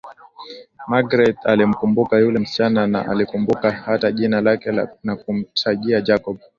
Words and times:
Magreth 0.87 1.43
alimkumbuka 1.45 2.17
yule 2.19 2.39
msichana 2.39 2.87
na 2.87 3.09
alikumbuka 3.09 3.71
hata 3.71 4.11
jina 4.11 4.41
lake 4.41 4.71
na 5.03 5.15
kumtajia 5.15 6.01
Jacob 6.01 6.37